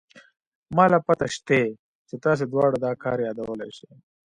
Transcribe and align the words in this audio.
ما 0.75 0.85
له 0.93 0.99
پته 1.05 1.27
شتې 1.35 1.61
چې 2.07 2.15
تاسې 2.25 2.43
دواړه 2.51 2.77
دا 2.85 2.91
کار 3.03 3.17
يادولې 3.27 3.69
شې. 3.77 3.89